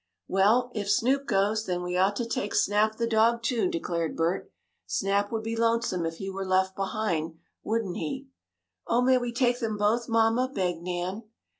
[0.27, 4.51] "Well if Snoop goes, then we ought to take Snap, the dog, too," declared Bert.
[4.87, 8.25] "Snap would be lonesome if he were left behind, wouldn't he?"
[8.87, 11.21] "Oh, may we take them both, mamma?" begged Nan.